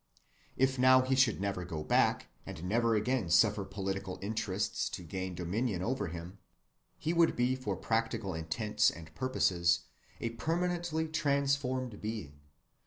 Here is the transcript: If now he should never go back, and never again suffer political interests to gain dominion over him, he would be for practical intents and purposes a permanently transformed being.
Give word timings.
If 0.57 0.79
now 0.79 1.01
he 1.01 1.13
should 1.15 1.39
never 1.39 1.63
go 1.63 1.83
back, 1.83 2.25
and 2.43 2.63
never 2.63 2.95
again 2.95 3.29
suffer 3.29 3.63
political 3.63 4.17
interests 4.19 4.89
to 4.89 5.03
gain 5.03 5.35
dominion 5.35 5.83
over 5.83 6.07
him, 6.07 6.39
he 6.97 7.13
would 7.13 7.35
be 7.35 7.55
for 7.55 7.75
practical 7.75 8.33
intents 8.33 8.89
and 8.89 9.13
purposes 9.13 9.81
a 10.19 10.31
permanently 10.31 11.07
transformed 11.07 12.01
being. 12.01 12.39